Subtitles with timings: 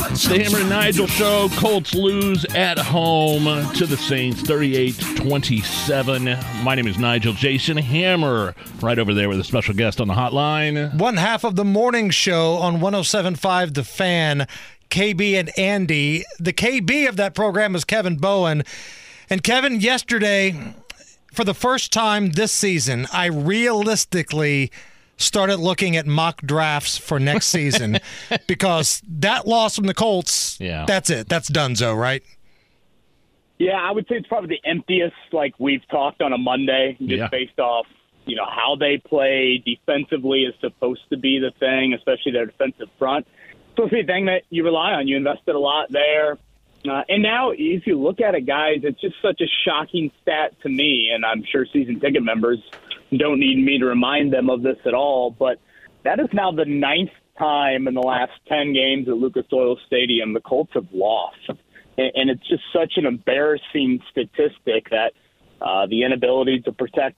[0.00, 1.50] The Hammer and Nigel Show.
[1.56, 3.44] Colts lose at home
[3.74, 6.38] to the Saints 38 27.
[6.62, 10.14] My name is Nigel Jason Hammer, right over there with a special guest on the
[10.14, 10.94] hotline.
[10.98, 14.46] One half of the morning show on 1075 The Fan,
[14.88, 16.24] KB and Andy.
[16.38, 18.64] The KB of that program is Kevin Bowen.
[19.28, 20.74] And Kevin, yesterday,
[21.34, 24.72] for the first time this season, I realistically
[25.20, 27.98] started looking at mock drafts for next season
[28.46, 30.84] because that loss from the Colts, yeah.
[30.86, 31.28] that's it.
[31.28, 32.22] That's donezo, right?
[33.58, 37.10] Yeah, I would say it's probably the emptiest like we've talked on a Monday, just
[37.10, 37.28] yeah.
[37.28, 37.86] based off
[38.26, 42.88] you know how they play defensively is supposed to be the thing, especially their defensive
[42.98, 43.26] front.
[43.70, 45.08] Supposed to be a thing that you rely on.
[45.08, 46.38] You invested a lot there.
[46.88, 50.54] Uh, and now, if you look at it, guys, it's just such a shocking stat
[50.62, 52.58] to me, and I'm sure season ticket members
[53.18, 55.58] don't need me to remind them of this at all, but
[56.04, 60.34] that is now the ninth time in the last 10 games at Lucas Oil Stadium
[60.34, 61.50] the Colts have lost.
[61.98, 65.12] And it's just such an embarrassing statistic that
[65.60, 67.16] uh, the inability to protect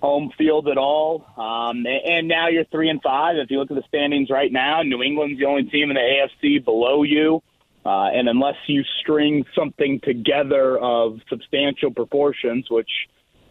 [0.00, 1.26] home field at all.
[1.36, 3.36] Um, and now you're three and five.
[3.36, 6.00] If you look at the standings right now, New England's the only team in the
[6.44, 7.42] AFC below you.
[7.86, 12.90] Uh, and unless you string something together of substantial proportions, which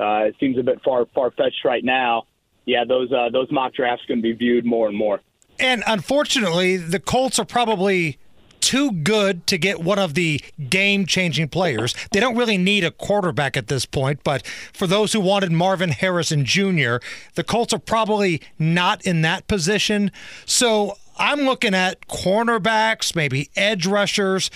[0.00, 2.26] uh, it seems a bit far far fetched right now.
[2.64, 5.20] Yeah, those uh, those mock drafts can be viewed more and more.
[5.58, 8.18] And unfortunately, the Colts are probably
[8.60, 11.94] too good to get one of the game changing players.
[12.12, 15.90] They don't really need a quarterback at this point, but for those who wanted Marvin
[15.90, 16.96] Harrison Jr.,
[17.34, 20.12] the Colts are probably not in that position.
[20.44, 24.50] So I'm looking at cornerbacks, maybe edge rushers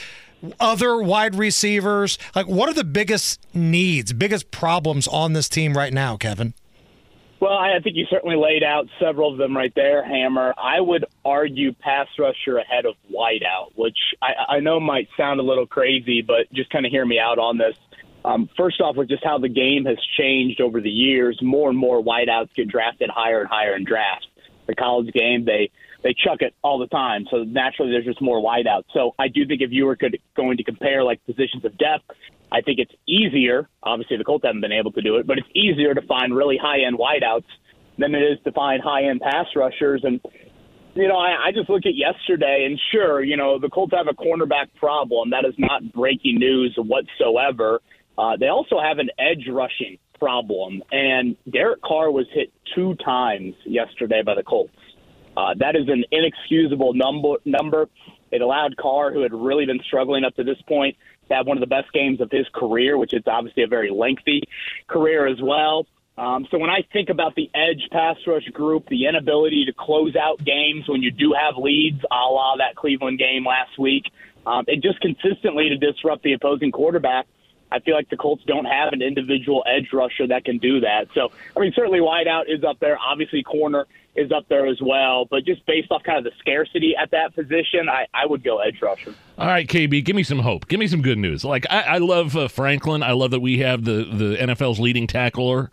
[0.60, 2.18] other wide receivers?
[2.34, 6.55] Like, what are the biggest needs, biggest problems on this team right now, Kevin?
[7.40, 10.54] Well, I think you certainly laid out several of them right there, Hammer.
[10.56, 15.42] I would argue pass rusher ahead of wideout, which I, I know might sound a
[15.42, 17.77] little crazy, but just kind of hear me out on this.
[18.24, 21.78] Um, first off, with just how the game has changed over the years, more and
[21.78, 24.27] more wideouts get drafted higher and higher in drafts.
[24.66, 25.70] The college game, they
[26.04, 27.24] they chuck it all the time.
[27.30, 28.84] So naturally, there's just more wideouts.
[28.92, 32.04] So I do think if you were could, going to compare like positions of depth,
[32.52, 33.68] I think it's easier.
[33.82, 36.58] Obviously, the Colts haven't been able to do it, but it's easier to find really
[36.60, 37.48] high end wideouts
[37.98, 40.02] than it is to find high end pass rushers.
[40.04, 40.20] And
[40.94, 44.06] you know, I, I just look at yesterday, and sure, you know, the Colts have
[44.06, 45.30] a cornerback problem.
[45.30, 47.80] That is not breaking news whatsoever.
[48.16, 53.54] Uh, they also have an edge rushing problem, and Derek Carr was hit two times
[53.66, 54.70] yesterday by the Colts.
[55.36, 57.34] Uh, that is an inexcusable number.
[57.45, 57.89] Number.
[58.30, 60.96] It allowed Carr, who had really been struggling up to this point,
[61.28, 63.90] to have one of the best games of his career, which is obviously a very
[63.90, 64.42] lengthy
[64.89, 65.86] career as well.
[66.17, 70.14] Um, so when I think about the edge pass rush group, the inability to close
[70.14, 74.05] out games when you do have leads, a la that Cleveland game last week,
[74.46, 77.27] um, just consistently to disrupt the opposing quarterback,
[77.74, 81.08] I feel like the Colts don't have an individual edge rusher that can do that.
[81.12, 82.96] So, I mean, certainly wideout is up there.
[82.98, 85.24] Obviously, corner is up there as well.
[85.24, 88.61] But just based off kind of the scarcity at that position, I, I would go
[88.61, 89.13] edge rusher.
[89.39, 90.68] All right, KB, give me some hope.
[90.68, 91.45] Give me some good news.
[91.45, 93.02] Like I, I love uh, Franklin.
[93.02, 95.73] I love that we have the the NFL's leading tackler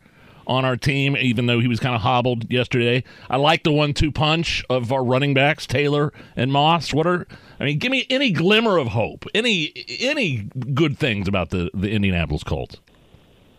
[0.52, 3.04] on our team, even though he was kind of hobbled yesterday.
[3.30, 6.94] I like the one-two punch of our running backs, Taylor and Moss.
[6.94, 7.26] What are
[7.60, 7.80] I mean?
[7.80, 12.78] Give me any glimmer of hope, any any good things about the the Indianapolis Colts.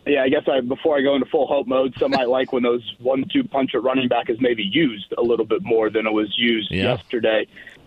[0.05, 2.65] Yeah, I guess I, before I go into full hope mode, some might like when
[2.65, 6.13] those one-two punch at running back is maybe used a little bit more than it
[6.13, 6.95] was used yeah.
[6.95, 7.47] yesterday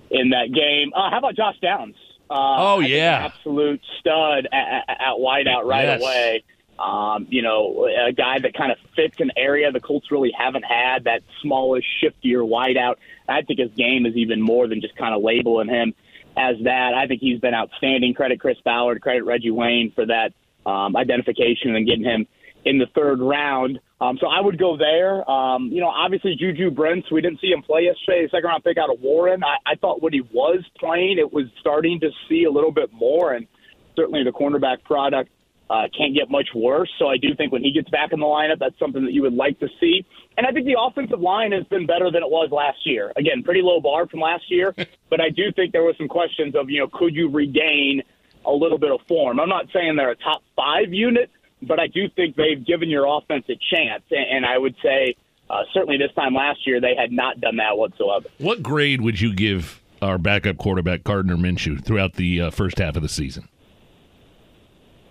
[0.09, 0.93] in that game.
[0.95, 1.95] Uh, how about Josh Downs?
[2.29, 6.01] Uh, oh yeah, absolute stud at, at, wideout right yes.
[6.01, 6.43] away.
[6.79, 10.63] Um, you know, a guy that kind of fits an area the Colts really haven't
[10.63, 12.95] had that smallish, shiftier wideout.
[13.29, 15.93] I think his game is even more than just kind of labeling him
[16.35, 16.93] as that.
[16.93, 18.13] I think he's been outstanding.
[18.13, 20.33] Credit Chris Ballard, credit Reggie Wayne for that
[20.65, 22.27] um, identification and getting him
[22.65, 23.79] in the third round.
[24.01, 25.29] Um, so I would go there.
[25.29, 28.27] Um, you know, obviously Juju Brents, we didn't see him play yesterday.
[28.29, 29.43] Second round pick out of Warren.
[29.43, 32.91] I, I thought when he was playing, it was starting to see a little bit
[32.91, 33.47] more, and
[33.95, 35.29] certainly the cornerback product
[35.69, 36.89] uh, can't get much worse.
[36.99, 39.21] So I do think when he gets back in the lineup, that's something that you
[39.23, 40.05] would like to see.
[40.37, 43.11] And I think the offensive line has been better than it was last year.
[43.17, 44.75] Again, pretty low bar from last year,
[45.09, 48.03] but I do think there were some questions of you know could you regain
[48.45, 49.39] a little bit of form.
[49.39, 51.31] I'm not saying they're a top five unit,
[51.63, 54.03] but I do think they've given your offense a chance.
[54.11, 55.15] And I would say
[55.47, 58.27] Uh, certainly, this time last year, they had not done that whatsoever.
[58.39, 62.95] What grade would you give our backup quarterback Gardner Minshew throughout the uh, first half
[62.95, 63.47] of the season?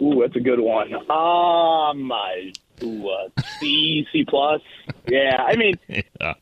[0.03, 0.93] Ooh, that's a good one.
[0.95, 2.53] Um, I,
[2.83, 3.29] ooh, uh,
[3.61, 4.61] C, C plus.
[5.09, 6.35] Yeah, I mean, Yeah.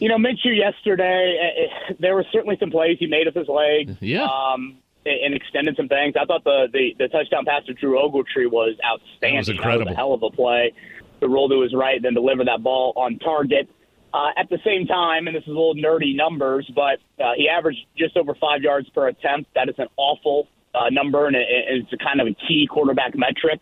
[0.00, 3.48] you know, Minshew yesterday, eh, eh, there were certainly some plays he made with his
[3.48, 3.96] leg.
[4.00, 4.24] Yeah.
[4.26, 6.14] Um, and extended some things.
[6.20, 9.36] I thought the, the, the touchdown pass to Drew Ogletree was outstanding.
[9.36, 9.92] That was incredible.
[9.92, 10.74] a hell of a play
[11.20, 13.70] to roll to his right, then deliver that ball on target.
[14.12, 17.48] Uh, at the same time, and this is a little nerdy numbers, but uh, he
[17.48, 19.52] averaged just over five yards per attempt.
[19.54, 20.46] That is an awful
[20.78, 23.60] uh, number, and it, it's a kind of a key quarterback metric.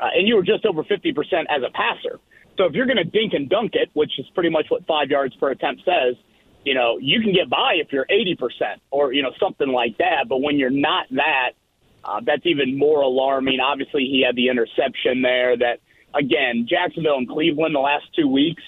[0.00, 1.14] Uh, and you were just over 50%
[1.48, 2.18] as a passer.
[2.56, 5.10] So if you're going to dink and dunk it, which is pretty much what five
[5.10, 6.16] yards per attempt says,
[6.64, 8.36] you know, you can get by if you're 80%
[8.90, 10.28] or, you know, something like that.
[10.28, 11.52] But when you're not that,
[12.04, 13.60] uh, that's even more alarming.
[13.60, 15.80] Obviously, he had the interception there that,
[16.14, 18.62] again, Jacksonville and Cleveland the last two weeks,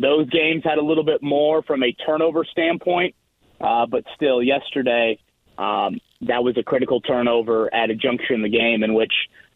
[0.00, 3.14] those games had a little bit more from a turnover standpoint.
[3.60, 5.18] Uh, but still, yesterday,
[5.56, 9.12] um, that was a critical turnover at a juncture in the game in which,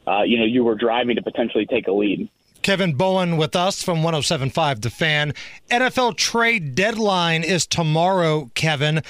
[0.06, 2.28] uh, you know, you were driving to potentially take a lead.
[2.62, 5.32] Kevin Bowen with us from 1075 The Fan.
[5.70, 9.02] NFL trade deadline is tomorrow, Kevin.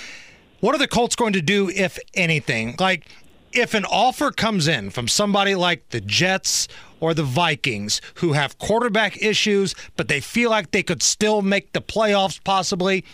[0.61, 2.77] What are the Colts going to do, if anything?
[2.79, 3.07] Like,
[3.53, 6.69] if an offer comes in from somebody like the Jets
[7.01, 11.73] or the Vikings who have quarterback issues, but they feel like they could still make
[11.73, 13.05] the playoffs possibly,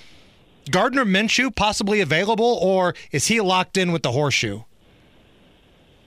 [0.70, 4.62] Gardner Minshew possibly available, or is he locked in with the horseshoe?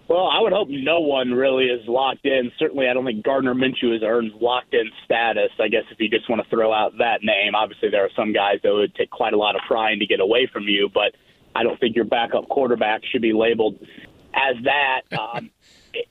[0.08, 2.50] Well, I would hope no one really is locked in.
[2.58, 5.52] Certainly, I don't think Gardner Minshew has earned locked in status.
[5.60, 8.32] I guess if you just want to throw out that name, obviously there are some
[8.32, 11.14] guys that would take quite a lot of prying to get away from you, but
[11.56, 13.76] I don't think your backup quarterback should be labeled
[14.34, 15.02] as that.
[15.20, 15.52] Um,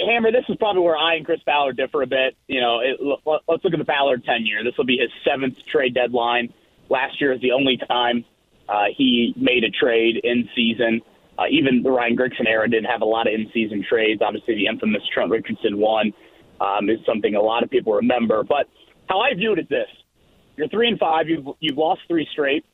[0.00, 2.36] Hammer, this is probably where I and Chris Ballard differ a bit.
[2.48, 4.64] You know, it, let- let's look at the Ballard tenure.
[4.64, 6.52] This will be his seventh trade deadline.
[6.88, 8.24] Last year is the only time
[8.68, 11.00] uh, he made a trade in season.
[11.38, 14.22] Uh, even the Ryan Grigson era didn't have a lot of in-season trades.
[14.24, 16.12] Obviously, the infamous Trent Richardson one
[16.60, 18.42] um, is something a lot of people remember.
[18.42, 18.66] But
[19.08, 19.88] how I view it is this:
[20.56, 21.28] you're three and five.
[21.28, 22.64] You've you've lost three straight.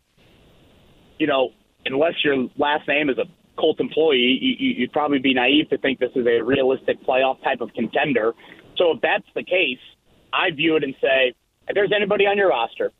[1.18, 1.50] You know,
[1.86, 3.24] unless your last name is a
[3.58, 7.42] Colt employee, you, you- you'd probably be naive to think this is a realistic playoff
[7.42, 8.32] type of contender.
[8.78, 9.78] So if that's the case,
[10.32, 11.34] I view it and say,
[11.68, 12.92] if there's anybody on your roster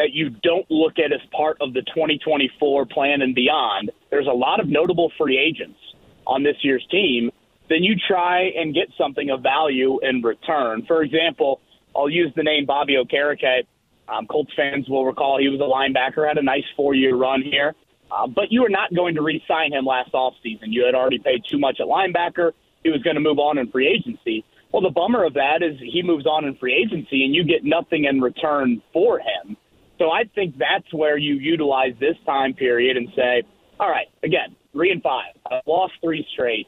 [0.00, 4.32] that you don't look at as part of the 2024 plan and beyond, there's a
[4.32, 5.78] lot of notable free agents
[6.26, 7.30] on this year's team,
[7.68, 10.84] then you try and get something of value in return.
[10.86, 11.60] For example,
[11.94, 13.66] I'll use the name Bobby Okereke.
[14.08, 17.74] Um, Colts fans will recall he was a linebacker, had a nice four-year run here.
[18.10, 20.68] Uh, but you were not going to re-sign him last offseason.
[20.68, 22.52] You had already paid too much at linebacker.
[22.82, 24.46] He was going to move on in free agency.
[24.72, 27.64] Well, the bummer of that is he moves on in free agency, and you get
[27.64, 29.58] nothing in return for him.
[30.00, 33.42] So I think that's where you utilize this time period and say,
[33.78, 35.34] all right, again, three and five.
[35.44, 36.66] I've lost three straight.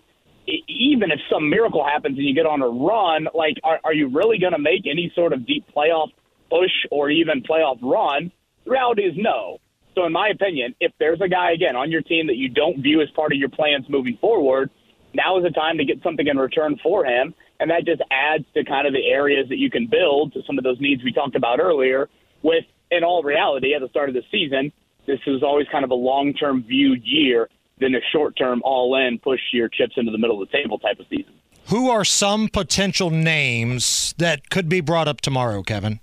[0.68, 4.08] Even if some miracle happens and you get on a run, like, are, are you
[4.08, 6.08] really going to make any sort of deep playoff
[6.50, 8.30] push or even playoff run?
[8.66, 9.58] The reality is no.
[9.94, 12.82] So, in my opinion, if there's a guy, again, on your team that you don't
[12.82, 14.68] view as part of your plans moving forward,
[15.14, 17.34] now is the time to get something in return for him.
[17.60, 20.58] And that just adds to kind of the areas that you can build to some
[20.58, 22.10] of those needs we talked about earlier.
[22.42, 22.64] With,
[22.96, 24.72] in all reality, at the start of the season,
[25.06, 27.48] this is always kind of a long term viewed year
[27.80, 30.78] than a short term all in push your chips into the middle of the table
[30.78, 31.32] type of season.
[31.68, 36.00] Who are some potential names that could be brought up tomorrow, Kevin?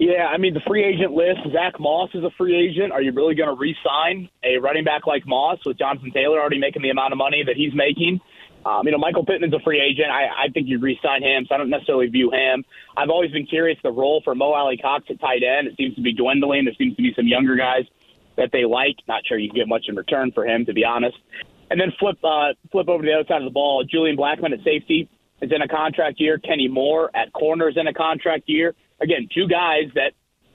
[0.00, 1.40] Yeah, I mean the free agent list.
[1.52, 2.92] Zach Moss is a free agent.
[2.92, 6.58] Are you really going to re-sign a running back like Moss with Jonathan Taylor already
[6.58, 8.20] making the amount of money that he's making?
[8.68, 10.10] Um, you know, Michael Pittman's a free agent.
[10.10, 12.64] I, I think you'd re-sign him, so I don't necessarily view him.
[12.98, 15.68] I've always been curious the role for Mo Alie-Cox at tight end.
[15.68, 16.66] It seems to be dwindling.
[16.66, 17.84] There seems to be some younger guys
[18.36, 18.96] that they like.
[19.08, 21.16] Not sure you can get much in return for him, to be honest.
[21.70, 23.84] And then flip uh, flip over to the other side of the ball.
[23.84, 25.08] Julian Blackmon at safety
[25.40, 26.38] is in a contract year.
[26.38, 28.74] Kenny Moore at corner is in a contract year.
[29.00, 30.12] Again, two guys that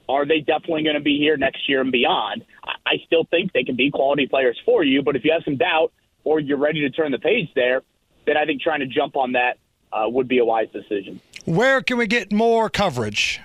[0.07, 2.43] are they definitely going to be here next year and beyond?
[2.63, 5.43] I I still think they can be quality players for you, but if you have
[5.45, 5.93] some doubt
[6.23, 7.81] or you're ready to turn the page there,
[8.25, 9.57] then I think trying to jump on that
[9.91, 11.19] uh, would be a wise decision.
[11.45, 13.39] Where can we get more coverage?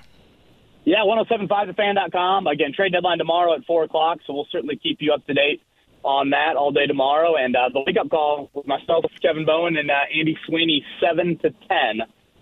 [0.85, 2.47] Yeah, 1075thefan.com.
[2.47, 5.61] Again, trade deadline tomorrow at 4 o'clock, so we'll certainly keep you up to date
[6.03, 7.37] on that all day tomorrow.
[7.37, 11.37] And uh, the wake up call with myself, Kevin Bowen, and uh, Andy Sweeney, 7
[11.39, 11.59] to 10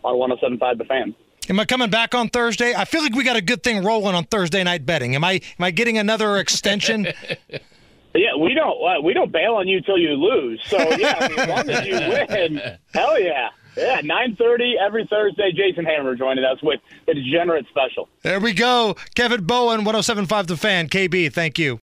[0.05, 1.15] on 1075 The Fan.
[1.49, 2.75] Am I coming back on Thursday?
[2.75, 5.15] I feel like we got a good thing rolling on Thursday night betting.
[5.15, 7.07] Am I am I getting another extension?
[8.17, 10.61] Yeah, we don't uh, we don't bail on you till you lose.
[10.67, 11.95] So yeah, I mean, as long as you
[12.59, 13.51] win, hell yeah.
[13.77, 15.53] Yeah, nine thirty every Thursday.
[15.53, 18.09] Jason Hammer joining us with the Degenerate Special.
[18.23, 21.31] There we go, Kevin Bowen, one zero seven five The Fan, KB.
[21.33, 21.81] Thank you.